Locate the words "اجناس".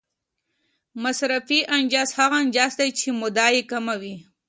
1.75-2.09, 2.45-2.73